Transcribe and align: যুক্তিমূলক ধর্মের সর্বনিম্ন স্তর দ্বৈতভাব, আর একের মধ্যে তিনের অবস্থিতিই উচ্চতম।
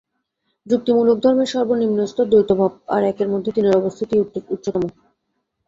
যুক্তিমূলক 0.67 1.17
ধর্মের 1.23 1.51
সর্বনিম্ন 1.53 1.99
স্তর 2.05 2.25
দ্বৈতভাব, 2.31 2.71
আর 2.87 3.01
একের 3.03 3.27
মধ্যে 3.33 3.51
তিনের 3.55 3.79
অবস্থিতিই 3.81 4.23
উচ্চতম। 4.53 4.83